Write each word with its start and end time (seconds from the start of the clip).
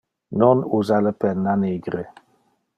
Non 0.43 0.61
usa 0.79 0.99
le 1.09 1.13
penna 1.21 1.53
nigre. 1.67 2.03